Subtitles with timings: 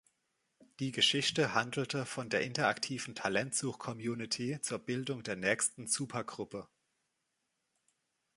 [0.79, 6.67] Die Geschichte handelte von der interaktiven Talentsuch-Community zur Bildung der nächsten Supergruppe.